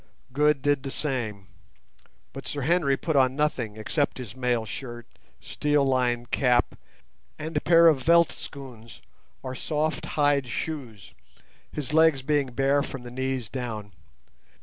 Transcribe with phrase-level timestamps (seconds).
[0.33, 1.45] Good did the same,
[2.33, 5.05] but Sir Henry put on nothing except his mail shirt,
[5.39, 6.73] steel lined cap,
[7.37, 9.01] and a pair of "veldt schoons"
[9.43, 11.13] or soft hide shoes,
[11.71, 13.91] his legs being bare from the knees down.